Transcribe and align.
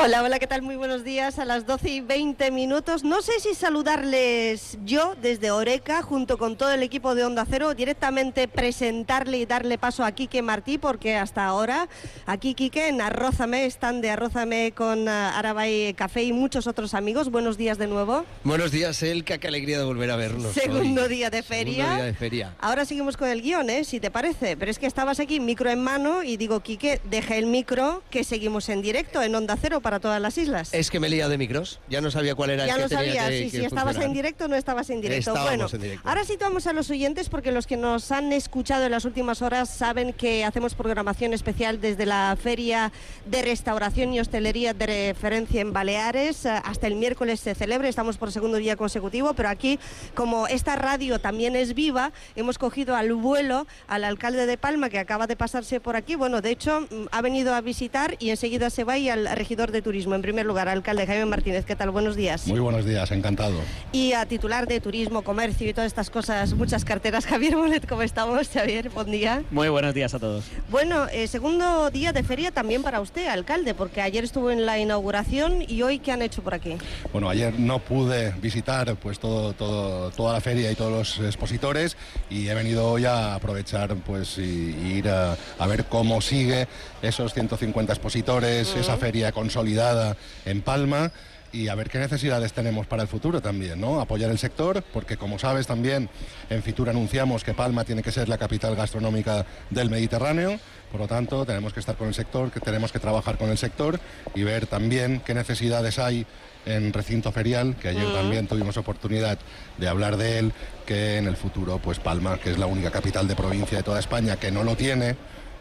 Hola, 0.00 0.22
hola, 0.22 0.38
¿qué 0.38 0.46
tal? 0.46 0.62
Muy 0.62 0.76
buenos 0.76 1.02
días. 1.02 1.40
A 1.40 1.44
las 1.44 1.66
12 1.66 1.88
y 1.90 2.00
20 2.00 2.52
minutos. 2.52 3.02
No 3.02 3.20
sé 3.20 3.40
si 3.40 3.52
saludarles 3.54 4.78
yo 4.84 5.16
desde 5.20 5.50
Oreca, 5.50 6.02
junto 6.02 6.38
con 6.38 6.56
todo 6.56 6.70
el 6.70 6.84
equipo 6.84 7.16
de 7.16 7.24
Onda 7.24 7.44
Cero, 7.50 7.74
directamente 7.74 8.46
presentarle 8.46 9.38
y 9.38 9.46
darle 9.46 9.76
paso 9.76 10.04
a 10.04 10.12
Quique 10.12 10.40
Martí, 10.40 10.78
porque 10.78 11.16
hasta 11.16 11.46
ahora 11.46 11.88
aquí, 12.26 12.54
Quique, 12.54 12.86
en 12.86 13.00
Arrózame, 13.00 13.66
están 13.66 14.00
de 14.00 14.10
Arrózame 14.10 14.70
con 14.70 15.08
uh, 15.08 15.10
Arabay 15.10 15.94
Café 15.94 16.22
y 16.22 16.32
muchos 16.32 16.68
otros 16.68 16.94
amigos. 16.94 17.28
Buenos 17.32 17.58
días 17.58 17.76
de 17.76 17.88
nuevo. 17.88 18.24
Buenos 18.44 18.70
días, 18.70 19.02
Elka, 19.02 19.38
qué 19.38 19.48
alegría 19.48 19.78
de 19.78 19.84
volver 19.84 20.12
a 20.12 20.16
vernos. 20.16 20.52
Segundo 20.52 21.08
día 21.08 21.28
de 21.28 21.42
feria. 21.42 21.74
Segundo 21.74 21.96
día 21.96 22.04
de 22.04 22.14
feria. 22.14 22.54
Ahora 22.60 22.84
seguimos 22.84 23.16
con 23.16 23.28
el 23.28 23.42
guion, 23.42 23.68
¿eh? 23.68 23.82
si 23.82 23.98
te 23.98 24.12
parece. 24.12 24.56
Pero 24.56 24.70
es 24.70 24.78
que 24.78 24.86
estabas 24.86 25.18
aquí, 25.18 25.40
micro 25.40 25.68
en 25.70 25.82
mano, 25.82 26.22
y 26.22 26.36
digo, 26.36 26.60
Quique, 26.60 27.00
deja 27.10 27.34
el 27.34 27.46
micro, 27.46 28.04
que 28.10 28.22
seguimos 28.22 28.68
en 28.68 28.80
directo 28.80 29.20
en 29.22 29.34
Onda 29.34 29.56
Cero 29.60 29.80
para 29.88 30.00
todas 30.00 30.20
las 30.20 30.36
islas. 30.36 30.74
Es 30.74 30.90
que 30.90 31.00
me 31.00 31.08
lía 31.08 31.30
de 31.30 31.38
micros, 31.38 31.80
ya 31.88 32.02
no 32.02 32.10
sabía 32.10 32.34
cuál 32.34 32.50
era 32.50 32.66
ya 32.66 32.74
el 32.74 32.76
que 32.76 32.82
no 32.82 32.88
tenía 32.90 33.04
sabía 33.22 33.28
que- 33.30 33.44
si, 33.46 33.50
que 33.52 33.58
si 33.60 33.64
estabas 33.64 33.96
en 33.96 34.12
directo 34.12 34.44
o 34.44 34.48
no 34.48 34.54
estabas 34.54 34.90
en 34.90 35.00
directo. 35.00 35.30
Estábamos 35.30 35.48
bueno, 35.50 35.68
en 35.72 35.80
directo. 35.80 36.06
ahora 36.06 36.24
situamos 36.24 36.66
a 36.66 36.74
los 36.74 36.90
oyentes 36.90 37.30
porque 37.30 37.52
los 37.52 37.66
que 37.66 37.78
nos 37.78 38.12
han 38.12 38.30
escuchado 38.34 38.84
en 38.84 38.90
las 38.90 39.06
últimas 39.06 39.40
horas 39.40 39.70
saben 39.70 40.12
que 40.12 40.44
hacemos 40.44 40.74
programación 40.74 41.32
especial 41.32 41.80
desde 41.80 42.04
la 42.04 42.36
Feria 42.38 42.92
de 43.24 43.40
Restauración 43.40 44.12
y 44.12 44.20
Hostelería 44.20 44.74
de 44.74 44.86
Referencia 45.14 45.62
en 45.62 45.72
Baleares. 45.72 46.44
Eh, 46.44 46.50
Hasta 46.64 46.86
el 46.86 46.96
miércoles 46.96 47.40
se 47.40 47.54
celebra, 47.54 47.88
estamos 47.88 48.18
por 48.18 48.30
segundo 48.30 48.58
día 48.58 48.76
consecutivo, 48.76 49.32
pero 49.32 49.48
aquí, 49.48 49.78
como 50.14 50.48
esta 50.48 50.76
radio 50.76 51.18
también 51.18 51.56
es 51.56 51.72
viva, 51.72 52.12
hemos 52.36 52.58
cogido 52.58 52.94
al 52.94 53.14
vuelo 53.14 53.66
al 53.86 54.04
alcalde 54.04 54.44
de 54.44 54.58
Palma 54.58 54.90
que 54.90 54.98
acaba 54.98 55.26
de 55.26 55.34
pasarse 55.34 55.80
por 55.80 55.96
aquí. 55.96 56.14
Bueno, 56.14 56.42
de 56.42 56.50
hecho, 56.50 56.82
mm, 56.82 57.06
ha 57.10 57.22
venido 57.22 57.54
a 57.54 57.62
visitar 57.62 58.16
y 58.18 58.28
enseguida 58.28 58.68
se 58.68 58.84
va 58.84 58.98
y 58.98 59.08
al 59.08 59.26
regidor 59.34 59.67
de 59.72 59.82
turismo. 59.82 60.14
En 60.14 60.22
primer 60.22 60.46
lugar, 60.46 60.68
alcalde 60.68 61.06
Jaime 61.06 61.26
Martínez, 61.26 61.64
¿qué 61.64 61.76
tal? 61.76 61.90
Buenos 61.90 62.16
días. 62.16 62.46
Muy 62.46 62.60
buenos 62.60 62.84
días, 62.84 63.10
encantado. 63.10 63.58
Y 63.92 64.12
a 64.12 64.26
titular 64.26 64.66
de 64.66 64.80
turismo, 64.80 65.22
comercio 65.22 65.68
y 65.68 65.72
todas 65.74 65.88
estas 65.88 66.10
cosas, 66.10 66.52
muchas 66.54 66.84
carteras. 66.84 67.26
Javier 67.28 67.56
Bonet, 67.56 67.86
¿cómo 67.88 68.02
estamos? 68.02 68.48
Javier, 68.48 68.90
buen 68.90 69.10
día. 69.10 69.42
Muy 69.50 69.68
buenos 69.68 69.94
días 69.94 70.14
a 70.14 70.18
todos. 70.18 70.44
Bueno, 70.70 71.06
eh, 71.12 71.26
segundo 71.28 71.90
día 71.90 72.12
de 72.12 72.22
feria 72.22 72.50
también 72.50 72.82
para 72.82 73.00
usted, 73.00 73.26
alcalde, 73.28 73.74
porque 73.74 74.00
ayer 74.00 74.24
estuvo 74.24 74.50
en 74.50 74.64
la 74.66 74.78
inauguración 74.78 75.62
y 75.66 75.82
hoy, 75.82 75.98
¿qué 75.98 76.12
han 76.12 76.22
hecho 76.22 76.42
por 76.42 76.54
aquí? 76.54 76.76
Bueno, 77.12 77.28
ayer 77.28 77.58
no 77.58 77.78
pude 77.78 78.32
visitar 78.40 78.94
pues 78.96 79.18
todo, 79.18 79.52
todo- 79.52 80.10
toda 80.10 80.32
la 80.32 80.40
feria 80.40 80.70
y 80.70 80.74
todos 80.74 80.92
los 81.18 81.26
expositores 81.26 81.96
y 82.30 82.48
he 82.48 82.54
venido 82.54 82.88
hoy 82.90 83.04
a 83.04 83.34
aprovechar 83.34 83.94
pues 83.96 84.38
y, 84.38 84.42
y 84.42 84.92
ir 84.98 85.08
a, 85.08 85.36
a 85.58 85.66
ver 85.66 85.84
cómo 85.86 86.20
sigue 86.20 86.66
esos 87.02 87.32
150 87.34 87.92
expositores, 87.92 88.74
esa 88.76 88.96
feria 88.96 89.32
consolidada 89.58 90.16
en 90.44 90.62
Palma 90.62 91.10
y 91.50 91.66
a 91.66 91.74
ver 91.74 91.90
qué 91.90 91.98
necesidades 91.98 92.52
tenemos 92.52 92.86
para 92.86 93.02
el 93.02 93.08
futuro 93.08 93.40
también, 93.40 93.80
¿no? 93.80 94.00
Apoyar 94.00 94.30
el 94.30 94.38
sector, 94.38 94.84
porque 94.92 95.16
como 95.16 95.38
sabes 95.38 95.66
también 95.66 96.08
en 96.48 96.62
Fitur 96.62 96.90
anunciamos 96.90 97.42
que 97.42 97.54
Palma 97.54 97.84
tiene 97.84 98.02
que 98.02 98.12
ser 98.12 98.28
la 98.28 98.38
capital 98.38 98.76
gastronómica 98.76 99.44
del 99.70 99.90
Mediterráneo, 99.90 100.60
por 100.92 101.00
lo 101.00 101.08
tanto 101.08 101.44
tenemos 101.44 101.72
que 101.72 101.80
estar 101.80 101.96
con 101.96 102.06
el 102.06 102.14
sector, 102.14 102.52
que 102.52 102.60
tenemos 102.60 102.92
que 102.92 103.00
trabajar 103.00 103.36
con 103.36 103.50
el 103.50 103.58
sector 103.58 103.98
y 104.34 104.44
ver 104.44 104.66
también 104.66 105.22
qué 105.26 105.34
necesidades 105.34 105.98
hay 105.98 106.24
en 106.64 106.92
recinto 106.92 107.32
ferial, 107.32 107.74
que 107.76 107.88
ayer 107.88 108.12
también 108.12 108.46
tuvimos 108.46 108.76
oportunidad 108.76 109.38
de 109.78 109.88
hablar 109.88 110.18
de 110.18 110.38
él, 110.38 110.52
que 110.86 111.16
en 111.16 111.26
el 111.26 111.36
futuro 111.36 111.80
pues 111.82 111.98
Palma, 111.98 112.38
que 112.38 112.50
es 112.50 112.58
la 112.58 112.66
única 112.66 112.92
capital 112.92 113.26
de 113.26 113.34
provincia 113.34 113.78
de 113.78 113.82
toda 113.82 113.98
España 113.98 114.36
que 114.36 114.52
no 114.52 114.62
lo 114.62 114.76
tiene, 114.76 115.16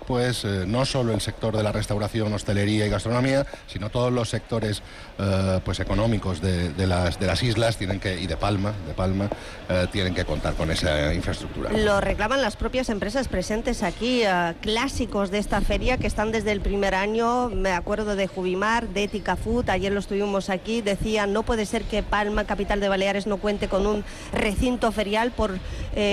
pues 0.08 0.46
eh, 0.46 0.64
no 0.66 0.86
solo 0.86 1.14
el 1.14 1.20
sector 1.20 1.56
de 1.56 1.62
la 1.62 1.74
restauración, 1.74 2.32
hostelería 2.34 2.88
y 2.88 2.90
gastronomía, 2.90 3.46
sino 3.68 3.90
todos 3.90 4.12
los 4.12 4.30
sectores 4.30 4.82
eh, 5.20 5.60
pues 5.66 5.82
económicos 5.82 6.42
de, 6.42 6.72
las, 6.88 7.20
de 7.20 7.28
las 7.28 7.44
islas 7.44 7.78
tienen 7.78 8.00
que, 8.00 8.20
y 8.20 8.26
de 8.26 8.38
Palma, 8.38 8.74
de 8.88 8.94
Palma 8.94 9.30
eh, 9.68 9.88
tienen 9.92 10.16
que 10.16 10.24
contar 10.24 10.54
con 10.54 10.72
esa 10.72 11.14
infraestructura. 11.14 11.72
Lo 11.74 12.00
reclaman 12.00 12.42
las 12.42 12.56
propias 12.56 12.90
empresas 12.90 13.28
presentes 13.28 13.84
aquí, 13.84 14.24
clásicos 14.62 15.30
de 15.30 15.40
esta 15.40 15.60
feria 15.60 15.98
que 15.98 16.08
están 16.08 16.32
desde 16.32 16.54
el 16.54 16.62
primer 16.62 16.96
año. 16.96 17.50
Me 17.50 17.72
acuerdo 17.72 18.16
de 18.16 18.28
Jubimar, 18.28 18.88
de 18.88 19.04
Ética 19.04 19.36
Food, 19.36 19.70
ayer 19.70 19.92
lo 19.92 20.00
estuvimos 20.00 20.50
aquí. 20.50 20.82
Decían, 20.82 21.34
no 21.34 21.44
puede 21.44 21.66
ser 21.66 21.84
que 21.84 22.02
Palma, 22.02 22.46
capital 22.46 22.80
de 22.80 22.88
Baleares, 22.88 23.28
no 23.28 23.38
cuente 23.38 23.68
con 23.68 23.86
un 23.86 24.06
recinto 24.32 24.94
ferial, 24.94 25.32
por 25.32 25.60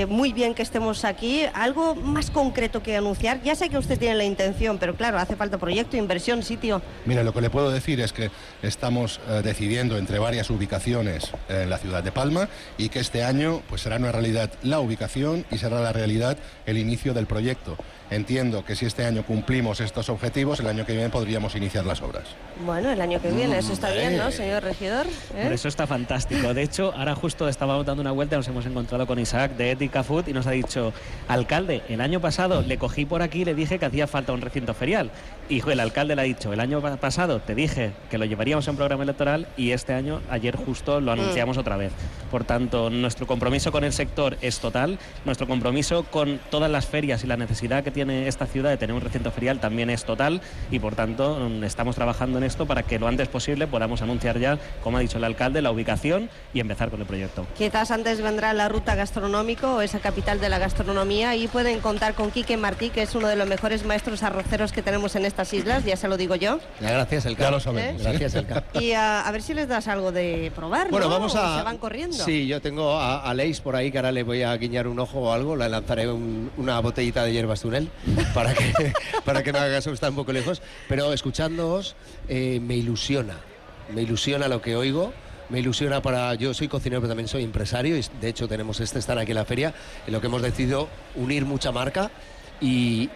muy 0.09 0.33
bien 0.33 0.55
que 0.55 0.63
estemos 0.63 1.05
aquí. 1.05 1.43
Algo 1.55 1.95
más 1.95 2.31
concreto 2.33 2.83
que 2.83 2.97
anunciar. 2.97 3.41
Ya 3.43 3.55
sé 3.55 3.69
que 3.69 3.84
usted 3.85 3.99
tiene 3.99 4.15
la 4.15 4.25
intención, 4.25 4.79
pero 4.79 4.95
claro, 4.95 5.19
hace 5.19 5.37
falta 5.37 5.59
proyecto, 5.59 5.97
inversión, 5.97 6.43
sitio. 6.43 6.81
Mire, 7.05 7.23
lo 7.23 7.33
que 7.33 7.41
le 7.41 7.51
puedo 7.51 7.71
decir 7.71 8.01
es 8.01 8.13
que 8.13 8.31
estamos 8.63 9.21
eh, 9.29 9.43
decidiendo 9.45 9.99
entre 9.99 10.19
varias 10.19 10.51
ubicaciones 10.51 11.31
en 11.49 11.69
la 11.69 11.79
ciudad 11.79 12.03
de 12.03 12.11
Palma 12.11 12.49
y 12.79 12.89
que 12.89 13.01
este 13.01 13.25
año 13.25 13.63
pues 13.69 13.83
será 13.83 13.97
una 13.97 14.11
realidad 14.11 14.51
la 14.63 14.81
ubicación 14.81 15.45
y 15.51 15.59
será 15.59 15.81
la 15.81 15.93
realidad 15.93 16.39
el 16.67 16.79
inicio 16.79 17.13
del 17.15 17.27
proyecto. 17.27 17.77
Entiendo 18.19 18.65
que 18.65 18.77
si 18.77 18.87
este 18.87 19.05
año 19.05 19.25
cumplimos 19.25 19.81
estos 19.81 20.09
objetivos, 20.09 20.61
el 20.61 20.69
año 20.69 20.87
que 20.87 20.93
viene 20.93 21.09
podríamos 21.11 21.57
iniciar 21.57 21.85
las 21.85 22.01
obras. 22.01 22.23
Bueno, 22.65 22.91
el 22.93 23.01
año 23.01 23.21
que 23.21 23.33
viene, 23.33 23.59
eso 23.59 23.73
está 23.73 23.91
bien, 23.91 24.17
¿no, 24.17 24.31
señor 24.31 24.63
regidor? 24.63 25.05
¿Eh? 25.35 25.43
Por 25.43 25.53
eso 25.53 25.67
está 25.67 25.87
fantástico. 25.89 26.55
De 26.55 26.63
hecho, 26.63 26.93
ahora 26.97 27.17
justo 27.17 27.49
estábamos 27.49 27.85
dando 27.85 28.03
una 28.03 28.13
vuelta, 28.13 28.37
nos 28.37 28.47
hemos 28.47 28.67
encontrado 28.67 29.05
con 29.09 29.19
Isaac 29.19 29.57
de 29.57 29.73
Ética 29.73 30.05
Food 30.05 30.29
y 30.29 30.33
nos 30.33 30.47
ha 30.47 30.53
dicho, 30.53 30.93
alcalde, 31.27 31.83
el 31.89 32.01
año 32.01 32.21
pasado 32.21 32.63
le 32.63 32.79
cogí 32.79 33.05
por 33.05 33.21
aquí 33.21 33.41
y 33.43 33.45
le 33.47 33.55
dije 33.55 33.81
que 33.81 33.87
hacía 33.87 34.07
falta 34.07 34.33
un 34.33 34.43
recinto 34.43 34.75
ferial. 34.75 35.11
Y 35.49 35.69
el 35.69 35.81
alcalde 35.81 36.15
le 36.15 36.23
ha 36.23 36.25
dicho, 36.25 36.53
el 36.53 36.61
año 36.61 36.81
pa- 36.81 36.97
pasado 36.97 37.41
te 37.41 37.57
dije 37.57 37.91
que 38.11 38.19
lo 38.19 38.27
llevaríamos 38.27 38.69
en 38.69 38.77
programa 38.77 39.03
electoral 39.03 39.49
y 39.57 39.73
este 39.73 39.93
año, 39.93 40.21
ayer 40.31 40.55
justo, 40.57 41.01
lo 41.01 41.11
anunciamos 41.11 41.59
otra 41.59 41.77
vez. 41.77 41.93
Por 42.31 42.45
tanto, 42.45 42.91
nuestro 42.91 43.27
compromiso 43.27 43.73
con 43.73 43.83
el 43.83 43.93
sector 43.93 44.37
es 44.41 44.61
total, 44.61 44.99
nuestro 45.25 45.49
compromiso 45.49 46.05
con 46.05 46.39
todas 46.51 46.71
las 46.71 46.87
ferias 46.87 47.25
y 47.25 47.27
la 47.27 47.37
necesidad 47.37 47.83
que 47.83 47.91
tiene 47.91 48.04
esta 48.11 48.47
ciudad 48.47 48.71
de 48.71 48.77
tener 48.77 48.95
un 48.95 49.01
recinto 49.03 49.31
ferial 49.31 49.61
también 49.61 49.91
es 49.91 50.05
total 50.05 50.41
y 50.71 50.79
por 50.79 50.95
tanto 50.95 51.39
mm, 51.49 51.65
estamos 51.65 51.95
trabajando 51.97 52.39
en 52.39 52.45
esto 52.45 52.67
para 52.67 52.83
que 52.83 52.99
lo 52.99 53.07
antes 53.09 53.29
posible 53.29 53.67
podamos 53.67 54.03
anunciar 54.03 54.39
ya, 54.39 54.59
como 54.83 54.97
ha 54.99 55.01
dicho 55.01 55.19
el 55.19 55.25
alcalde, 55.25 55.63
la 55.63 55.71
ubicación 55.71 56.29
y 56.53 56.61
empezar 56.61 56.91
con 56.91 57.01
el 57.01 57.07
proyecto. 57.07 57.47
Quizás 57.57 57.91
antes 57.91 58.21
vendrá 58.21 58.53
la 58.53 58.69
ruta 58.69 58.95
gastronómico 58.95 59.75
o 59.77 59.81
esa 59.81 59.99
capital 60.01 60.41
de 60.41 60.49
la 60.49 60.59
gastronomía 60.59 61.37
y 61.37 61.49
pueden 61.49 61.81
contar 61.81 62.15
con 62.15 62.31
Quique 62.31 62.57
Martí, 62.57 62.91
que 62.91 63.03
es 63.03 63.15
uno 63.15 63.29
de 63.29 63.37
los 63.37 63.49
mejores 63.49 63.85
maestros 63.85 64.23
arroceros 64.23 64.73
que 64.73 64.83
tenemos 64.83 65.17
en 65.17 65.25
estas 65.25 65.53
islas, 65.53 65.85
ya 65.85 65.97
se 65.97 66.09
lo 66.09 66.17
digo 66.17 66.35
yo. 66.37 66.59
Gracias, 66.81 67.27
Elka. 67.27 67.45
Ya 67.45 67.51
lo 67.51 67.61
sabemos. 67.61 68.01
¿Eh? 68.01 68.05
Gracias, 68.05 68.35
Elka. 68.35 68.65
Y 68.75 68.93
a, 68.93 69.21
a 69.27 69.31
ver 69.33 69.43
si 69.43 69.55
les 69.55 69.69
das 69.69 69.89
algo 69.89 70.13
de 70.13 70.53
probar, 70.55 70.91
Bueno, 70.91 71.07
¿no? 71.07 71.13
vamos 71.13 71.35
a. 71.37 71.59
Se 71.59 71.63
van 71.65 71.79
corriendo. 71.79 72.17
Sí, 72.17 72.47
yo 72.47 72.61
tengo 72.61 72.99
a, 72.99 73.23
a 73.23 73.35
Leis 73.35 73.61
por 73.61 73.77
ahí 73.77 73.91
que 73.91 73.99
ahora 73.99 74.13
le 74.13 74.23
voy 74.23 74.43
a 74.43 74.57
guiñar 74.57 74.87
un 74.89 74.99
ojo 74.99 75.21
o 75.21 75.33
algo. 75.33 75.57
Le 75.57 75.69
lanzaré 75.69 76.11
un- 76.11 76.51
una 76.57 76.81
botellita 76.81 77.25
de 77.25 77.33
hierbas 77.33 77.65
para 78.33 78.55
que, 78.55 78.73
para 79.25 79.43
que 79.43 79.51
está 79.51 80.09
un 80.09 80.17
poco 80.17 80.33
lejos. 80.33 80.63
Pero 80.89 81.13
escuchándoos, 81.13 81.97
eh, 82.29 82.61
me 82.61 82.77
ilusiona. 82.77 83.37
Me 83.93 84.03
ilusiona 84.03 84.49
lo 84.49 84.61
que 84.61 84.77
oigo. 84.77 85.13
Me 85.51 85.61
ilusiona 85.61 86.01
para. 86.01 86.35
Yo 86.35 86.55
soy 86.55 86.69
cocinero, 86.69 87.01
pero 87.01 87.11
también 87.11 87.29
soy 87.29 87.45
empresario. 87.45 87.97
Y 87.97 88.05
de 88.21 88.29
hecho, 88.29 88.49
tenemos 88.49 88.81
este 88.81 88.99
stand 88.99 89.21
aquí 89.21 89.33
en 89.33 89.37
la 89.37 89.45
feria, 89.45 89.75
en 90.07 90.13
lo 90.13 90.21
que 90.21 90.27
hemos 90.27 90.43
decidido 90.43 90.89
unir 91.15 91.45
mucha 91.45 91.71
marca. 91.73 92.11
Y, 92.61 93.11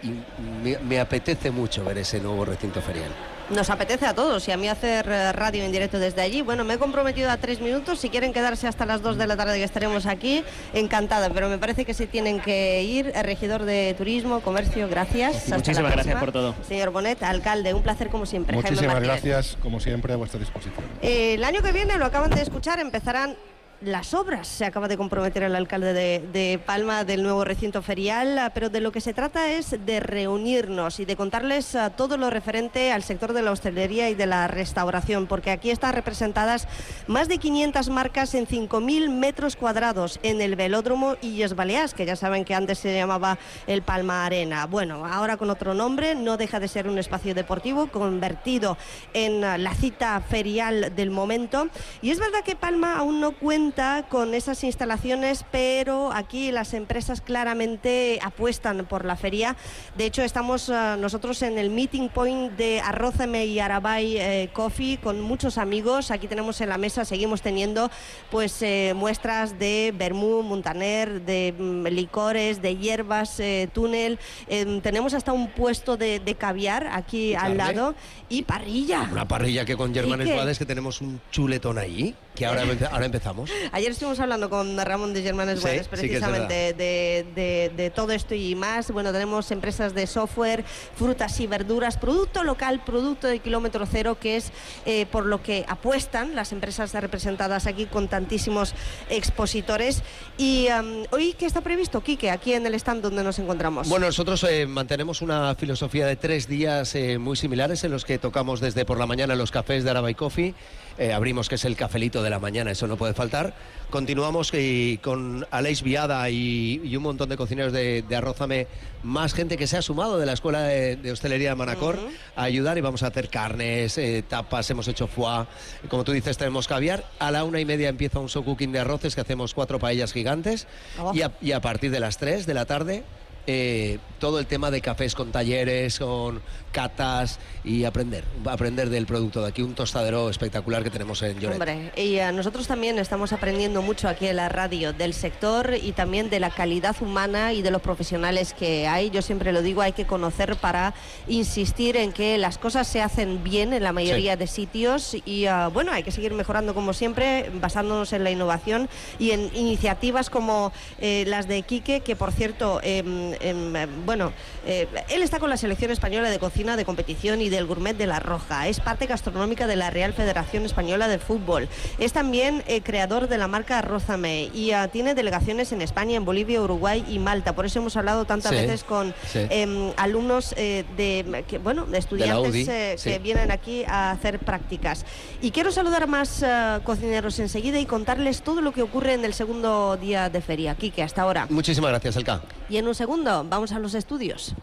me, 0.63 0.77
me 0.79 0.99
apetece 0.99 1.49
mucho 1.49 1.83
ver 1.83 1.97
ese 1.99 2.19
nuevo 2.19 2.45
recinto 2.45 2.81
ferial. 2.81 3.11
Nos 3.49 3.71
apetece 3.71 4.05
a 4.05 4.13
todos 4.13 4.47
y 4.47 4.51
a 4.51 4.57
mí 4.57 4.67
hacer 4.67 5.09
eh, 5.09 5.31
radio 5.31 5.63
en 5.63 5.71
directo 5.71 5.97
desde 5.97 6.21
allí. 6.21 6.43
Bueno, 6.43 6.63
me 6.63 6.75
he 6.75 6.77
comprometido 6.77 7.31
a 7.31 7.37
tres 7.37 7.59
minutos. 7.61 7.99
Si 7.99 8.09
quieren 8.09 8.31
quedarse 8.31 8.67
hasta 8.67 8.85
las 8.85 9.01
dos 9.01 9.17
de 9.17 9.25
la 9.25 9.35
tarde 9.35 9.57
que 9.57 9.63
estaremos 9.63 10.05
aquí, 10.05 10.43
encantada. 10.73 11.31
Pero 11.31 11.49
me 11.49 11.57
parece 11.57 11.83
que 11.83 11.95
se 11.95 12.05
tienen 12.05 12.39
que 12.41 12.83
ir. 12.83 13.11
El 13.15 13.23
regidor 13.23 13.63
de 13.63 13.95
Turismo, 13.97 14.41
Comercio, 14.41 14.87
gracias. 14.87 15.35
Hasta 15.35 15.49
la 15.49 15.57
Muchísimas 15.57 15.91
gracias 15.91 16.19
por 16.19 16.31
todo. 16.31 16.53
Señor 16.67 16.91
Bonet, 16.91 17.23
alcalde, 17.23 17.73
un 17.73 17.81
placer 17.81 18.09
como 18.09 18.27
siempre. 18.27 18.53
Jaime 18.55 18.69
Muchísimas 18.69 19.01
gracias, 19.01 19.57
como 19.61 19.79
siempre, 19.79 20.13
a 20.13 20.17
vuestra 20.17 20.39
disposición. 20.39 20.75
Eh, 21.01 21.33
El 21.33 21.43
año 21.43 21.63
que 21.63 21.71
viene, 21.71 21.97
lo 21.97 22.05
acaban 22.05 22.29
de 22.29 22.41
escuchar, 22.43 22.79
empezarán 22.79 23.35
las 23.81 24.13
obras. 24.13 24.47
Se 24.47 24.65
acaba 24.65 24.87
de 24.87 24.97
comprometer 24.97 25.43
el 25.43 25.55
alcalde 25.55 25.93
de, 25.93 26.59
Palma 26.65 27.03
del 27.03 27.23
nuevo 27.23 27.45
recinto 27.45 27.81
ferial, 27.81 28.37
ah, 28.37 28.51
pero 28.53 28.69
de 28.69 28.81
lo 28.81 28.91
que 28.91 29.01
se 29.01 29.13
trata 29.13 29.49
es 29.49 29.75
de 29.85 29.99
reunirnos 29.99 30.99
y 30.99 31.05
de 31.05 31.15
contarles 31.15 31.77
todo 31.95 32.17
lo 32.17 32.29
referente 32.29 32.91
al 32.91 33.03
sector 33.03 33.33
de 33.33 33.41
la 33.41 33.51
hostelería 33.51 34.09
y 34.09 34.15
de 34.15 34.25
la 34.25 34.47
restauración, 34.47 35.27
porque 35.27 35.51
aquí 35.51 35.71
están 35.71 35.93
representadas 35.93 36.67
más 37.07 37.27
de 37.27 37.37
500 37.37 37.89
marcas 37.89 38.35
en 38.35 38.47
5.000 38.47 39.09
metros 39.09 39.55
cuadrados 39.55 40.19
en 40.23 40.41
el 40.41 40.55
velódromo 40.55 41.15
Illes 41.21 41.55
Balears, 41.55 41.93
que 41.93 42.05
ya 42.05 42.15
saben 42.15 42.45
que 42.45 42.55
antes 42.55 42.79
se 42.79 42.93
llamaba 42.93 43.37
el 43.67 43.81
Palma 43.81 44.25
Arena. 44.25 44.65
Bueno, 44.65 45.05
ahora 45.05 45.37
con 45.37 45.49
otro 45.49 45.73
nombre, 45.73 46.15
no 46.15 46.37
deja 46.37 46.59
de 46.59 46.67
ser 46.67 46.87
un 46.87 46.97
espacio 46.97 47.33
deportivo 47.33 47.87
convertido 47.87 48.77
en 49.13 49.43
ah, 49.43 49.57
la 49.57 49.73
cita 49.73 50.19
ferial 50.21 50.93
del 50.95 51.11
momento. 51.11 51.69
Y 52.01 52.11
es 52.11 52.19
verdad 52.19 52.43
que 52.43 52.55
Palma 52.55 52.97
aún 52.97 53.21
no 53.21 53.31
cuenta 53.31 53.68
con 54.09 54.33
esas 54.33 54.63
instalaciones, 54.63 55.45
pero 55.51 56.11
aquí 56.11 56.51
las 56.51 56.73
empresas 56.73 57.21
claramente 57.21 58.19
apuestan 58.23 58.85
por 58.85 59.05
la 59.05 59.15
feria. 59.15 59.55
De 59.95 60.05
hecho, 60.05 60.23
estamos 60.23 60.69
ah, 60.69 60.97
nosotros 60.99 61.41
en 61.43 61.57
el 61.57 61.69
meeting 61.69 62.09
point 62.09 62.51
de 62.53 62.81
Arrózame 62.81 63.45
y 63.45 63.59
Arabay 63.59 64.17
eh, 64.17 64.49
Coffee 64.53 64.97
con 64.97 65.21
muchos 65.21 65.57
amigos. 65.57 66.09
Aquí 66.09 66.27
tenemos 66.27 66.59
en 66.61 66.69
la 66.69 66.77
mesa, 66.77 67.05
seguimos 67.05 67.41
teniendo 67.41 67.91
pues 68.31 68.59
eh, 68.63 68.93
muestras 68.95 69.59
de 69.59 69.93
vermú, 69.95 70.41
montaner, 70.41 71.21
de 71.21 71.53
mm, 71.57 71.87
licores, 71.87 72.61
de 72.61 72.75
hierbas, 72.75 73.39
eh, 73.39 73.69
túnel. 73.71 74.17
Em, 74.47 74.81
tenemos 74.81 75.13
hasta 75.13 75.31
un 75.31 75.49
puesto 75.49 75.95
de, 75.95 76.19
de 76.19 76.35
caviar 76.35 76.87
aquí 76.87 77.35
al 77.35 77.57
lado 77.57 77.93
y 78.29 78.41
parrilla. 78.43 79.07
Una 79.11 79.27
parrilla 79.27 79.63
que 79.63 79.77
con 79.77 79.93
Germanes 79.93 80.25
Quique. 80.25 80.35
Guades 80.35 80.57
que 80.57 80.65
tenemos 80.65 81.01
un 81.01 81.21
chuletón 81.31 81.77
ahí, 81.77 82.15
que 82.39 82.45
ahora, 82.45 82.63
empe- 82.65 82.87
ahora 82.89 83.05
empezamos. 83.05 83.51
Ayer 83.71 83.91
estuvimos 83.91 84.19
hablando 84.19 84.49
con 84.49 84.77
Ramón 84.83 85.13
de 85.13 85.21
Germanes 85.21 85.59
Sí, 85.59 85.67
sí 85.69 85.75
es 85.75 85.87
precisamente 85.89 86.73
de, 86.73 87.25
de- 87.35 87.71
de 87.75 87.89
todo 87.89 88.13
esto 88.13 88.33
y 88.33 88.55
más. 88.55 88.89
Bueno, 88.91 89.11
tenemos 89.11 89.51
empresas 89.51 89.93
de 89.93 90.07
software, 90.07 90.63
frutas 90.95 91.39
y 91.41 91.47
verduras, 91.47 91.97
producto 91.97 92.43
local, 92.43 92.81
producto 92.85 93.27
de 93.27 93.39
kilómetro 93.39 93.85
cero, 93.85 94.17
que 94.19 94.37
es 94.37 94.51
eh, 94.85 95.05
por 95.11 95.25
lo 95.25 95.43
que 95.43 95.65
apuestan 95.67 96.33
las 96.33 96.51
empresas 96.53 96.93
representadas 96.93 97.67
aquí 97.67 97.85
con 97.85 98.07
tantísimos 98.07 98.73
expositores. 99.09 100.01
Y 100.37 100.67
am, 100.69 101.03
hoy, 101.11 101.35
¿qué 101.37 101.45
está 101.45 101.61
previsto, 101.61 102.01
Quique, 102.01 102.31
aquí 102.31 102.53
en 102.53 102.65
el 102.65 102.73
stand 102.75 103.01
donde 103.01 103.23
nos 103.23 103.37
encontramos? 103.39 103.89
Bueno, 103.89 104.05
nosotros 104.05 104.43
eh, 104.49 104.65
mantenemos 104.65 105.21
una 105.21 105.53
filosofía 105.55 106.07
de 106.07 106.15
tres 106.15 106.47
días 106.47 106.95
eh, 106.95 107.17
muy 107.17 107.35
similares 107.35 107.83
en 107.83 107.91
los 107.91 108.05
que 108.05 108.17
tocamos 108.17 108.61
desde 108.61 108.85
por 108.85 108.97
la 108.97 109.05
mañana 109.05 109.35
los 109.35 109.51
cafés 109.51 109.83
de 109.83 109.89
Arabay 109.89 110.15
Coffee, 110.15 110.53
eh, 110.99 111.13
abrimos 111.13 111.49
que 111.49 111.55
es 111.55 111.65
el 111.65 111.75
cafelito 111.75 112.21
de 112.21 112.29
la 112.29 112.37
mañana, 112.39 112.71
eso 112.71 112.85
no 112.85 112.97
puede 112.97 113.13
faltar. 113.13 113.53
Continuamos 113.89 114.51
eh, 114.53 114.99
con 115.01 115.47
Aleix 115.49 115.81
Viada 115.81 116.29
y, 116.29 116.79
y 116.83 116.95
un 116.95 117.01
montón 117.03 117.29
de 117.29 117.37
cocineros 117.37 117.73
de, 117.73 118.03
de 118.03 118.15
Arrózame, 118.15 118.67
más 119.01 119.33
gente 119.33 119.57
que 119.57 119.65
se 119.65 119.77
ha 119.77 119.81
sumado 119.81 120.19
de 120.19 120.25
la 120.27 120.33
Escuela 120.33 120.61
de, 120.61 120.95
de 120.97 121.11
Hostelería 121.11 121.49
de 121.49 121.55
Manacor 121.55 121.97
a 122.35 122.43
ayudar 122.43 122.77
y 122.77 122.81
vamos 122.81 123.01
a 123.01 123.07
hacer 123.07 123.29
carnes, 123.29 123.97
eh, 123.97 124.23
tapas, 124.27 124.69
hemos 124.69 124.87
hecho 124.87 125.07
foie, 125.07 125.45
como 125.89 126.03
tú 126.03 126.11
dices 126.11 126.37
tenemos 126.37 126.67
caviar. 126.67 127.03
A 127.17 127.31
la 127.31 127.43
una 127.45 127.59
y 127.59 127.65
media 127.65 127.89
empieza 127.89 128.19
un 128.19 128.29
show 128.29 128.43
cooking 128.43 128.71
de 128.71 128.79
arroces 128.79 129.15
que 129.15 129.21
hacemos 129.21 129.53
cuatro 129.55 129.79
paellas 129.79 130.13
gigantes 130.13 130.67
Oh. 130.99 131.11
y, 131.13 131.21
a, 131.21 131.31
y 131.41 131.53
a 131.53 131.61
partir 131.61 131.91
de 131.91 131.99
las 131.99 132.17
3 132.17 132.45
de 132.45 132.53
la 132.53 132.65
tarde 132.65 133.03
eh, 133.51 133.97
todo 134.19 134.37
el 134.37 134.45
tema 134.45 134.69
de 134.69 134.79
cafés 134.79 135.15
con 135.15 135.31
talleres, 135.31 135.97
con 135.97 136.39
catas 136.71 137.39
y 137.63 137.85
aprender, 137.85 138.23
aprender 138.45 138.91
del 138.91 139.07
producto 139.07 139.41
de 139.41 139.47
aquí, 139.47 139.63
un 139.63 139.73
tostadero 139.73 140.29
espectacular 140.29 140.83
que 140.83 140.91
tenemos 140.91 141.21
en 141.23 141.39
Lloret. 141.39 141.55
Hombre, 141.55 141.91
y 141.95 142.19
nosotros 142.33 142.67
también 142.67 142.99
estamos 142.99 143.33
aprendiendo 143.33 143.81
mucho 143.81 144.07
aquí 144.07 144.27
en 144.27 144.35
la 144.35 144.49
radio 144.49 144.93
del 144.93 145.15
sector 145.15 145.73
y 145.81 145.93
también 145.93 146.29
de 146.29 146.39
la 146.39 146.51
calidad 146.51 146.95
humana 147.01 147.53
y 147.53 147.63
de 147.63 147.71
los 147.71 147.81
profesionales 147.81 148.53
que 148.53 148.87
hay. 148.87 149.09
Yo 149.09 149.23
siempre 149.23 149.51
lo 149.51 149.63
digo, 149.63 149.81
hay 149.81 149.93
que 149.93 150.05
conocer 150.05 150.55
para 150.57 150.93
insistir 151.27 151.97
en 151.97 152.11
que 152.11 152.37
las 152.37 152.59
cosas 152.59 152.87
se 152.87 153.01
hacen 153.01 153.43
bien 153.43 153.73
en 153.73 153.81
la 153.81 153.93
mayoría 153.93 154.37
de 154.37 154.45
sitios 154.45 155.17
y 155.25 155.47
ah, 155.47 155.69
bueno, 155.73 155.91
hay 155.91 156.03
que 156.03 156.11
seguir 156.11 156.33
mejorando 156.35 156.75
como 156.75 156.93
siempre, 156.93 157.49
basándonos 157.55 158.13
en 158.13 158.23
la 158.23 158.29
innovación 158.29 158.89
y 159.17 159.31
en 159.31 159.49
iniciativas 159.55 160.29
como 160.29 160.71
eh, 160.99 161.23
las 161.25 161.47
de 161.47 161.63
Quique, 161.63 162.01
que 162.01 162.15
por 162.15 162.31
cierto, 162.31 162.79
em, 162.83 163.33
eh, 163.39 163.87
bueno, 164.05 164.31
eh, 164.65 164.87
él 165.09 165.21
está 165.21 165.39
con 165.39 165.49
la 165.49 165.57
selección 165.57 165.91
española 165.91 166.29
de 166.29 166.39
cocina 166.39 166.75
de 166.77 166.85
competición 166.85 167.41
y 167.41 167.49
del 167.49 167.65
gourmet 167.65 167.95
de 167.97 168.07
La 168.07 168.19
Roja. 168.19 168.67
Es 168.67 168.79
parte 168.79 169.05
gastronómica 169.05 169.67
de 169.67 169.75
la 169.75 169.89
Real 169.89 170.13
Federación 170.13 170.65
Española 170.65 171.07
de 171.07 171.19
Fútbol. 171.19 171.67
Es 171.97 172.13
también 172.13 172.63
eh, 172.67 172.81
creador 172.81 173.27
de 173.27 173.37
la 173.37 173.47
marca 173.47 173.81
Rózame 173.81 174.49
y 174.53 174.71
ah, 174.71 174.87
tiene 174.87 175.15
delegaciones 175.15 175.71
en 175.71 175.81
España, 175.81 176.17
en 176.17 176.25
Bolivia, 176.25 176.61
Uruguay 176.61 177.05
y 177.09 177.19
Malta. 177.19 177.53
Por 177.53 177.65
eso 177.65 177.79
hemos 177.79 177.95
hablado 177.97 178.25
tantas 178.25 178.51
Sí, 178.51 178.57
veces 178.57 178.83
con 178.83 179.13
sí. 179.31 179.39
em, 179.49 179.91
alumnos 179.97 180.53
eh, 180.57 180.85
de, 180.97 181.43
que, 181.47 181.57
bueno, 181.57 181.85
de 181.85 181.97
estudiantes 181.97 182.51
UDI, 182.51 182.65
eh, 182.69 182.95
sí. 182.97 183.09
que 183.11 183.19
vienen 183.19 183.51
aquí 183.51 183.83
a 183.85 184.11
hacer 184.11 184.39
prácticas. 184.39 185.05
Y 185.41 185.51
quiero 185.51 185.71
saludar 185.71 186.03
a 186.03 186.07
más 186.07 186.43
ah, 186.43 186.81
cocineros 186.83 187.39
enseguida 187.39 187.79
y 187.79 187.85
contarles 187.85 188.41
todo 188.41 188.61
lo 188.61 188.71
que 188.71 188.81
ocurre 188.81 189.13
en 189.13 189.25
el 189.25 189.33
segundo 189.33 189.97
día 189.97 190.29
de 190.29 190.41
feria. 190.41 190.75
Quique, 190.75 191.03
hasta 191.03 191.21
ahora. 191.21 191.47
Muchísimas 191.49 191.89
gracias, 191.91 192.15
Elka. 192.15 192.41
Y 192.69 192.77
en 192.77 192.87
un 192.87 192.95
segundo 192.95 193.28
vamos 193.29 193.71
a 193.71 193.79
los 193.79 193.93
estudios. 193.93 194.55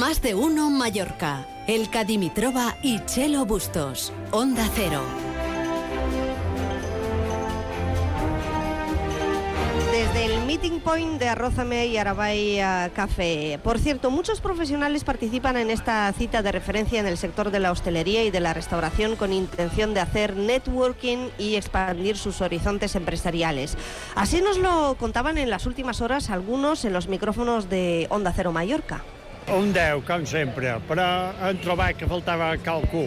Más 0.00 0.22
de 0.22 0.34
uno 0.34 0.70
Mallorca. 0.70 1.46
Elka 1.66 2.04
Dimitrova 2.04 2.76
y 2.82 3.04
Chelo 3.06 3.44
Bustos. 3.44 4.12
Onda 4.30 4.68
Cero. 4.74 5.25
Desde 9.96 10.26
el 10.26 10.44
meeting 10.44 10.80
point 10.80 11.18
de 11.18 11.26
Arrózame 11.26 11.86
y 11.86 11.96
Arabay 11.96 12.60
eh, 12.60 12.90
Café. 12.94 13.58
Por 13.64 13.78
cierto, 13.78 14.10
muchos 14.10 14.42
profesionales 14.42 15.04
participan 15.04 15.56
en 15.56 15.70
esta 15.70 16.12
cita 16.12 16.42
de 16.42 16.52
referencia 16.52 17.00
en 17.00 17.06
el 17.06 17.16
sector 17.16 17.50
de 17.50 17.60
la 17.60 17.72
hostelería 17.72 18.22
y 18.22 18.30
de 18.30 18.40
la 18.40 18.52
restauración 18.52 19.16
con 19.16 19.32
intención 19.32 19.94
de 19.94 20.00
hacer 20.00 20.36
networking 20.36 21.30
y 21.38 21.56
expandir 21.56 22.18
sus 22.18 22.42
horizontes 22.42 22.94
empresariales. 22.94 23.78
Así 24.14 24.42
nos 24.42 24.58
lo 24.58 24.96
contaban 24.98 25.38
en 25.38 25.48
las 25.48 25.64
últimas 25.64 26.02
horas 26.02 26.28
algunos 26.28 26.84
en 26.84 26.92
los 26.92 27.08
micrófonos 27.08 27.70
de 27.70 28.06
Onda 28.10 28.34
Cero 28.36 28.52
Mallorca. 28.52 29.00
Un 29.48 29.72
10, 29.72 30.04
com 30.04 30.26
sempre, 30.26 30.76
però 30.90 31.32
hem 31.40 31.56
trobat 31.64 31.96
que 31.96 32.04
faltava 32.10 32.52
qualcú. 32.58 33.06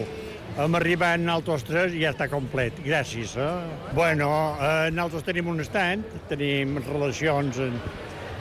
Hem 0.58 0.74
arribat 0.74 1.20
nosaltres 1.22 1.64
tres 1.68 1.94
i 1.94 2.02
ja 2.02 2.10
està 2.14 2.26
complet. 2.30 2.80
Gràcies. 2.84 3.36
Eh? 3.38 3.50
Bueno, 3.94 4.30
eh, 4.58 4.90
nosaltres 4.90 5.28
tenim 5.28 5.50
un 5.52 5.62
stand, 5.64 6.06
tenim 6.28 6.80
relacions 6.88 7.60
en, 7.62 7.76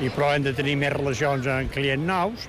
i 0.02 0.10
però 0.10 0.34
hem 0.34 0.48
de 0.48 0.56
tenir 0.58 0.78
més 0.80 0.96
relacions 0.96 1.48
amb 1.52 1.72
clients 1.74 2.08
nous 2.08 2.48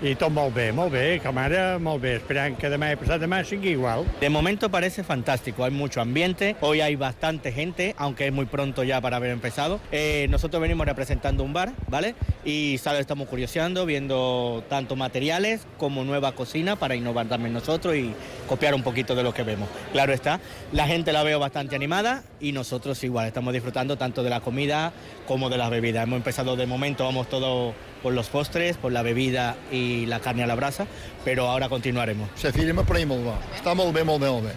i 0.00 0.14
tot 0.16 0.32
molt 0.32 0.54
bé, 0.56 0.70
molt 0.72 0.94
bé, 0.94 1.20
com 1.20 1.36
ara, 1.36 1.76
molt 1.82 2.00
bé, 2.00 2.14
esperant 2.16 2.54
que 2.56 2.70
demà 2.72 2.88
i 2.94 2.96
passat 2.96 3.20
demà 3.20 3.42
sigui 3.44 3.74
igual. 3.74 4.06
De 4.20 4.30
momento 4.32 4.70
parece 4.70 5.04
fantástico, 5.04 5.64
hay 5.64 5.70
mucho 5.70 6.00
ambiente, 6.00 6.56
hoy 6.60 6.80
hay 6.80 6.96
bastante 6.96 7.52
gente, 7.52 7.94
aunque 7.98 8.26
es 8.26 8.32
muy 8.32 8.46
pronto 8.46 8.82
ya 8.82 9.02
para 9.02 9.18
haber 9.18 9.30
empezado. 9.30 9.78
Eh, 9.92 10.26
nosotros 10.30 10.62
venimos 10.62 10.86
representando 10.86 11.44
un 11.44 11.52
bar, 11.52 11.72
¿vale? 11.88 12.14
Y 12.44 12.78
¿sabes? 12.78 13.00
estamos 13.00 13.28
curioseando, 13.28 13.84
viendo 13.84 14.64
tanto 14.68 14.96
materiales 14.96 15.60
como 15.78 16.04
nueva 16.04 16.32
cocina 16.32 16.76
para 16.76 16.94
innovar 16.94 17.28
también 17.28 17.52
nosotros 17.52 17.94
y 17.94 18.14
copiar 18.48 18.74
un 18.74 18.82
poquito 18.82 19.14
de 19.14 19.22
lo 19.22 19.34
que 19.34 19.42
vemos. 19.42 19.68
Claro 19.92 20.14
está, 20.14 20.40
la 20.72 20.86
gente 20.86 21.12
la 21.12 21.22
veo 21.22 21.38
bastante 21.38 21.76
animada 21.76 22.24
y 22.40 22.52
nosotros 22.52 23.02
igual, 23.04 23.26
estamos 23.26 23.52
disfrutando 23.52 23.98
tanto 23.98 24.22
de 24.22 24.30
la 24.30 24.40
comida 24.40 24.92
como 25.28 25.50
de 25.50 25.58
las 25.58 25.70
bebidas. 25.70 26.04
Hemos 26.04 26.16
empezado 26.16 26.56
de 26.56 26.66
momento, 26.66 27.04
vamos 27.04 27.28
todo 27.28 27.74
por 28.02 28.14
los 28.14 28.28
postres, 28.28 28.78
por 28.78 28.92
la 28.92 29.02
bebida 29.02 29.56
y 29.70 30.06
la 30.06 30.20
carne 30.20 30.42
a 30.42 30.46
la 30.46 30.54
brasa, 30.54 30.86
pero 31.24 31.48
ahora 31.48 31.68
continuaremos. 31.68 32.30
La 32.42 32.52
firma 32.52 32.84
per 32.84 32.96
ahir 32.96 33.06
molt 33.06 33.24
bé. 33.24 33.34
Està 33.58 33.74
molt 33.76 33.92
bé, 33.92 34.04
molt 34.04 34.22
bé, 34.22 34.30
molt 34.32 34.48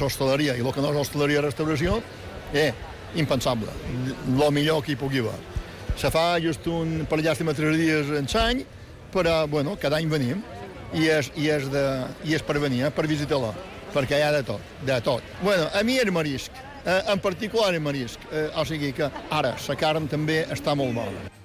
l'hostaleria, 0.00 0.54
el 0.54 0.72
que 0.72 0.82
no 0.82 0.90
és 0.90 0.98
hostaleria 0.98 1.38
i 1.38 1.44
restauració, 1.44 2.02
eh, 2.52 2.72
impensable. 3.14 3.70
Lo 4.36 4.50
millor 4.50 4.82
que 4.82 4.92
hi. 4.92 5.59
Se 5.96 6.10
fa 6.10 6.38
just 6.40 6.66
un, 6.70 7.04
per 7.08 7.18
llàstima, 7.20 7.54
tres 7.56 7.76
dies 7.78 8.12
en 8.16 8.28
l'any, 8.30 8.62
però, 9.12 9.46
bueno, 9.50 9.76
cada 9.80 9.98
any 9.98 10.08
venim 10.08 10.42
i 10.94 11.08
és, 11.10 11.30
i 11.36 11.50
és, 11.50 11.66
de, 11.70 11.84
i 12.24 12.34
és 12.34 12.42
per 12.46 12.58
venir, 12.62 12.84
eh, 12.86 12.92
per 12.94 13.06
visitar-la, 13.10 13.52
perquè 13.94 14.18
hi 14.18 14.26
ha 14.26 14.32
de 14.34 14.42
tot, 14.46 14.72
de 14.86 15.00
tot. 15.06 15.22
Bueno, 15.42 15.68
a 15.72 15.82
mi 15.86 15.98
el 15.98 16.12
marisc, 16.12 16.52
eh, 16.84 17.02
en 17.12 17.20
particular 17.20 17.74
el 17.74 17.80
marisc, 17.80 18.20
eh, 18.32 18.48
o 18.54 18.64
sigui 18.64 18.92
que 18.96 19.10
ara 19.30 19.56
la 19.68 19.76
carn 19.76 20.08
també 20.08 20.44
està 20.50 20.74
molt 20.78 20.94
bona. 20.94 21.39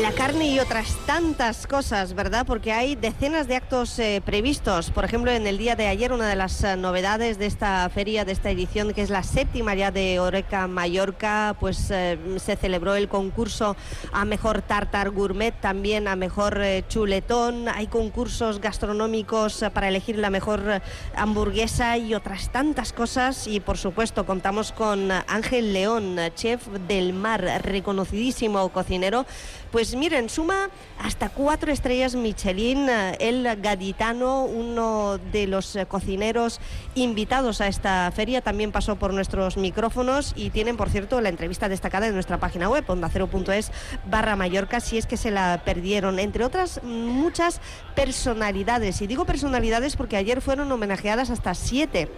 La 0.00 0.10
carne 0.10 0.48
y 0.48 0.58
otras 0.58 0.96
tantas 1.04 1.66
cosas, 1.66 2.14
¿verdad? 2.14 2.46
Porque 2.46 2.72
hay 2.72 2.96
decenas 2.96 3.46
de 3.46 3.56
actos 3.56 3.98
eh, 3.98 4.22
previstos. 4.24 4.90
Por 4.90 5.04
ejemplo, 5.04 5.30
en 5.30 5.46
el 5.46 5.58
día 5.58 5.76
de 5.76 5.86
ayer, 5.86 6.14
una 6.14 6.26
de 6.26 6.34
las 6.34 6.64
eh, 6.64 6.76
novedades 6.78 7.38
de 7.38 7.44
esta 7.44 7.86
feria, 7.90 8.24
de 8.24 8.32
esta 8.32 8.50
edición, 8.50 8.94
que 8.94 9.02
es 9.02 9.10
la 9.10 9.22
séptima 9.22 9.74
ya 9.74 9.90
de 9.90 10.18
Oreca 10.18 10.66
Mallorca, 10.66 11.54
pues 11.60 11.90
eh, 11.90 12.18
se 12.38 12.56
celebró 12.56 12.94
el 12.94 13.08
concurso 13.08 13.76
a 14.12 14.24
mejor 14.24 14.62
tartar 14.62 15.10
gourmet, 15.10 15.54
también 15.60 16.08
a 16.08 16.16
mejor 16.16 16.58
chuletón. 16.88 17.68
Hay 17.68 17.86
concursos 17.86 18.62
gastronómicos 18.62 19.62
para 19.74 19.88
elegir 19.88 20.16
la 20.16 20.30
mejor 20.30 20.80
hamburguesa 21.14 21.98
y 21.98 22.14
otras 22.14 22.50
tantas 22.50 22.94
cosas. 22.94 23.46
Y 23.46 23.60
por 23.60 23.76
supuesto, 23.76 24.24
contamos 24.24 24.72
con 24.72 25.10
Ángel 25.10 25.74
León, 25.74 26.16
chef 26.34 26.66
del 26.88 27.12
mar, 27.12 27.42
reconocidísimo 27.62 28.70
cocinero. 28.70 29.26
Pues 29.72 29.94
miren, 29.96 30.28
suma 30.28 30.68
hasta 31.02 31.30
cuatro 31.30 31.72
estrellas 31.72 32.14
Michelin, 32.14 32.90
eh, 32.90 33.16
el 33.20 33.42
gaditano, 33.62 34.44
uno 34.44 35.16
de 35.16 35.46
los 35.46 35.74
eh, 35.76 35.86
cocineros 35.86 36.60
invitados 36.94 37.62
a 37.62 37.68
esta 37.68 38.12
feria, 38.14 38.42
también 38.42 38.70
pasó 38.70 38.96
por 38.96 39.14
nuestros 39.14 39.56
micrófonos 39.56 40.34
y 40.36 40.50
tienen, 40.50 40.76
por 40.76 40.90
cierto, 40.90 41.22
la 41.22 41.30
entrevista 41.30 41.70
destacada 41.70 42.06
en 42.06 42.12
nuestra 42.12 42.38
página 42.38 42.68
web, 42.68 42.84
ondacero.es 42.86 43.72
barra 44.04 44.36
Mallorca, 44.36 44.78
si 44.78 44.98
es 44.98 45.06
que 45.06 45.16
se 45.16 45.30
la 45.30 45.62
perdieron, 45.64 46.18
entre 46.18 46.44
otras 46.44 46.82
muchas 46.82 47.62
personalidades. 47.94 49.00
Y 49.00 49.06
digo 49.06 49.24
personalidades 49.24 49.96
porque 49.96 50.18
ayer 50.18 50.42
fueron 50.42 50.70
homenajeadas 50.70 51.30
hasta 51.30 51.54
siete 51.54 52.10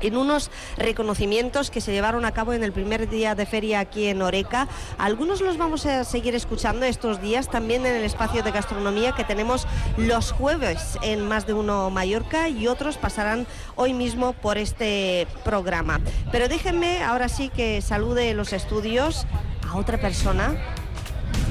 en 0.00 0.16
unos 0.16 0.50
reconocimientos 0.76 1.70
que 1.70 1.80
se 1.80 1.92
llevaron 1.92 2.24
a 2.24 2.32
cabo 2.32 2.52
en 2.52 2.62
el 2.62 2.72
primer 2.72 3.08
día 3.08 3.34
de 3.34 3.46
feria 3.46 3.80
aquí 3.80 4.06
en 4.06 4.22
Oreca. 4.22 4.68
Algunos 4.98 5.40
los 5.40 5.58
vamos 5.58 5.86
a 5.86 6.04
seguir 6.04 6.34
escuchando 6.34 6.86
estos 6.86 7.20
días 7.20 7.50
también 7.50 7.86
en 7.86 7.96
el 7.96 8.04
espacio 8.04 8.42
de 8.42 8.50
gastronomía 8.50 9.12
que 9.12 9.24
tenemos 9.24 9.66
los 9.96 10.32
jueves 10.32 10.98
en 11.02 11.26
Más 11.26 11.46
de 11.46 11.54
Uno 11.54 11.90
Mallorca 11.90 12.48
y 12.48 12.66
otros 12.66 12.96
pasarán 12.96 13.46
hoy 13.74 13.92
mismo 13.92 14.32
por 14.32 14.58
este 14.58 15.26
programa. 15.44 16.00
Pero 16.32 16.48
déjenme 16.48 17.02
ahora 17.02 17.28
sí 17.28 17.48
que 17.48 17.80
salude 17.80 18.34
los 18.34 18.52
estudios 18.52 19.26
a 19.68 19.76
otra 19.76 19.98
persona 19.98 20.56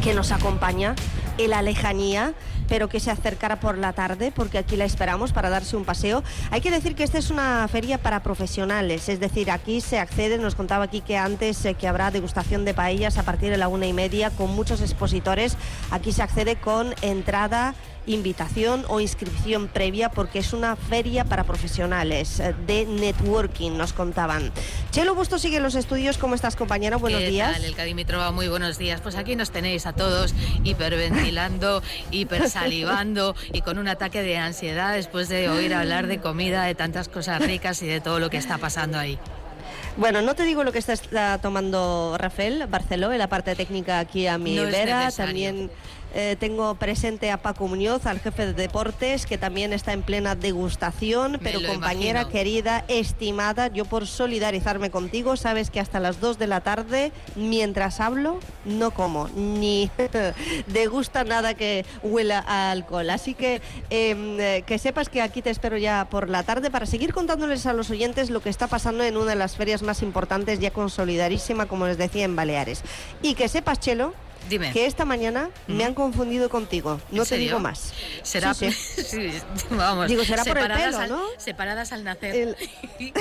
que 0.03 0.13
nos 0.13 0.31
acompaña 0.31 0.95
en 1.37 1.49
la 1.49 1.61
lejanía 1.61 2.33
pero 2.67 2.89
que 2.89 2.99
se 2.99 3.11
acercara 3.11 3.59
por 3.59 3.77
la 3.77 3.93
tarde, 3.93 4.31
porque 4.35 4.57
aquí 4.57 4.75
la 4.75 4.85
esperamos 4.85 5.33
para 5.33 5.49
darse 5.49 5.77
un 5.77 5.85
paseo. 5.85 6.23
Hay 6.51 6.61
que 6.61 6.71
decir 6.71 6.95
que 6.95 7.03
esta 7.03 7.17
es 7.17 7.29
una 7.29 7.67
feria 7.67 7.97
para 7.97 8.21
profesionales, 8.21 9.09
es 9.09 9.19
decir, 9.19 9.51
aquí 9.51 9.81
se 9.81 9.99
accede, 9.99 10.37
nos 10.37 10.55
contaba 10.55 10.85
aquí 10.85 11.01
que 11.01 11.17
antes 11.17 11.63
eh, 11.65 11.73
que 11.73 11.87
habrá 11.87 12.11
degustación 12.11 12.65
de 12.65 12.73
paellas 12.73 13.17
a 13.17 13.23
partir 13.23 13.51
de 13.51 13.57
la 13.57 13.67
una 13.67 13.87
y 13.87 13.93
media 13.93 14.29
con 14.31 14.51
muchos 14.55 14.81
expositores. 14.81 15.57
Aquí 15.91 16.11
se 16.11 16.23
accede 16.23 16.55
con 16.55 16.93
entrada 17.01 17.75
invitación 18.05 18.85
o 18.87 18.99
inscripción 18.99 19.67
previa 19.67 20.09
porque 20.09 20.39
es 20.39 20.53
una 20.53 20.75
feria 20.75 21.25
para 21.25 21.43
profesionales 21.43 22.39
eh, 22.39 22.55
de 22.65 22.85
networking, 22.85 23.71
nos 23.71 23.93
contaban. 23.93 24.51
Chelo 24.91 25.15
Busto 25.15 25.39
sigue 25.39 25.57
en 25.57 25.63
los 25.63 25.75
estudios. 25.75 26.17
¿Cómo 26.17 26.35
estás, 26.35 26.55
compañero? 26.55 26.99
Buenos 26.99 27.21
¿Qué 27.21 27.29
días. 27.29 27.53
Tal, 27.53 27.65
el 27.65 27.75
Cadimitrova, 27.75 28.31
muy 28.31 28.47
buenos 28.47 28.77
días. 28.77 29.01
Pues 29.01 29.15
aquí 29.15 29.35
nos 29.35 29.51
tenéis 29.51 29.85
a 29.85 29.93
todos 29.93 30.33
hiperventilando, 30.63 31.81
hipersalivando 32.11 33.35
y 33.51 33.61
con 33.61 33.77
un 33.77 33.87
ataque 33.87 34.21
de 34.21 34.37
ansiedad 34.37 34.93
después 34.93 35.29
de 35.29 35.49
oír 35.49 35.73
hablar 35.73 36.07
de 36.07 36.19
comida, 36.19 36.63
de 36.63 36.75
tantas 36.75 37.09
cosas 37.09 37.41
ricas 37.41 37.81
y 37.81 37.87
de 37.87 38.01
todo 38.01 38.19
lo 38.19 38.29
que 38.29 38.37
está 38.37 38.57
pasando 38.57 38.97
ahí. 38.97 39.19
Bueno, 39.97 40.21
no 40.21 40.35
te 40.35 40.43
digo 40.43 40.63
lo 40.63 40.73
que 40.73 40.79
está, 40.79 40.93
está 40.93 41.37
tomando 41.37 42.15
Rafael 42.17 42.67
Barceló 42.67 43.13
en 43.13 43.19
la 43.19 43.27
parte 43.27 43.55
técnica 43.55 43.99
aquí 43.99 44.27
a 44.27 44.37
mi 44.37 44.55
No 44.55 44.63
vera. 44.63 45.09
También 45.11 45.69
eh, 46.17 46.37
tengo 46.39 46.75
presente 46.75 47.29
a 47.29 47.41
Paco 47.41 47.67
Muñoz, 47.67 48.05
al 48.05 48.21
jefe 48.21 48.45
de 48.45 48.53
deportes, 48.53 49.25
que 49.25 49.37
también 49.37 49.73
está 49.73 49.91
en 49.91 50.01
plena 50.01 50.33
degustación. 50.33 51.41
Pero 51.43 51.59
compañera 51.61 52.21
imagino. 52.21 52.31
querida, 52.31 52.85
estimada, 52.87 53.67
yo 53.67 53.83
por 53.83 54.07
solidarizarme 54.07 54.89
contigo, 54.91 55.35
sabes 55.35 55.69
que 55.69 55.81
hasta 55.81 55.99
las 55.99 56.21
2 56.21 56.39
de 56.39 56.47
la 56.47 56.61
tarde, 56.61 57.11
mientras 57.35 57.99
hablo, 57.99 58.39
no 58.63 58.91
como, 58.91 59.27
ni 59.35 59.91
degusta 60.67 61.25
nada 61.25 61.53
que 61.53 61.85
huela 62.01 62.39
a 62.47 62.71
alcohol. 62.71 63.09
Así 63.09 63.33
que 63.33 63.61
em, 63.89 64.39
eh, 64.39 64.63
que 64.65 64.79
sepas 64.79 65.09
que 65.09 65.21
aquí 65.21 65.41
te 65.41 65.49
espero 65.49 65.77
ya 65.77 66.07
por 66.09 66.29
la 66.29 66.43
tarde 66.43 66.71
para 66.71 66.85
seguir 66.85 67.13
contándoles 67.13 67.65
a 67.65 67.73
los 67.73 67.89
oyentes 67.89 68.29
lo 68.29 68.39
que 68.41 68.49
está 68.49 68.67
pasando 68.67 69.03
en 69.03 69.17
una 69.17 69.31
de 69.31 69.35
las 69.35 69.57
ferias 69.57 69.81
más 69.85 70.01
importantes, 70.01 70.59
ya 70.59 70.71
consolidadísima, 70.71 71.67
como 71.67 71.87
les 71.87 71.97
decía, 71.97 72.25
en 72.25 72.35
Baleares. 72.35 72.81
Y 73.21 73.35
que 73.35 73.47
sepas, 73.47 73.79
Chelo, 73.79 74.13
Dime. 74.49 74.71
que 74.73 74.85
esta 74.85 75.05
mañana 75.05 75.49
me 75.67 75.85
han 75.85 75.93
confundido 75.93 76.49
contigo. 76.49 76.99
No 77.11 77.17
¿En 77.21 77.23
te 77.23 77.29
serio? 77.29 77.45
digo 77.47 77.59
más. 77.59 77.93
Será, 78.23 78.53
Sí, 78.53 78.71
sí. 78.71 79.03
sí, 79.03 79.31
vamos, 79.71 80.07
Digo, 80.07 80.23
será 80.25 80.43
por 80.43 80.57
el 80.57 80.67
pelo, 80.71 80.97
al- 80.97 81.09
¿no? 81.09 81.21
Separadas 81.37 81.91
al 81.93 82.03
nacer. 82.03 82.35
El-. 82.35 82.55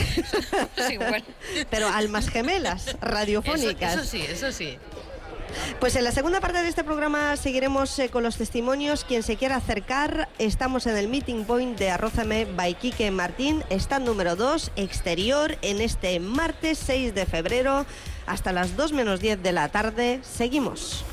Pero 1.71 1.89
almas 1.89 2.29
gemelas, 2.29 2.97
radiofónicas. 3.01 3.93
Eso, 3.95 4.03
eso 4.03 4.11
sí, 4.11 4.23
eso 4.29 4.53
sí. 4.53 4.79
Pues 5.81 5.97
en 5.97 6.05
la 6.05 6.13
segunda 6.13 6.41
parte 6.41 6.63
de 6.63 6.69
este 6.69 6.85
programa 6.85 7.37
seguiremos 7.37 7.99
eh, 7.99 8.09
con 8.09 8.23
los 8.23 8.37
testimonios. 8.37 9.05
Quien 9.05 9.23
se 9.23 9.37
quiera 9.37 9.57
acercar, 9.57 10.29
estamos 10.39 10.87
en 10.87 10.97
el 10.97 11.09
Meeting 11.09 11.45
Point 11.45 11.79
de 11.79 11.91
Arrózame 11.91 12.45
by 12.45 12.77
Martín, 13.13 13.63
stand 13.71 14.07
número 14.07 14.37
2, 14.37 14.73
exterior, 14.77 15.57
en 15.63 15.81
este 15.81 16.21
martes 16.21 16.79
6 16.79 17.15
de 17.15 17.27
febrero, 17.27 17.87
hasta 18.27 18.53
las 18.53 18.77
2 18.77 18.93
menos 18.93 19.21
10 19.21 19.43
de 19.43 19.53
la 19.53 19.69
tarde. 19.69 20.21
Seguimos. 20.23 21.05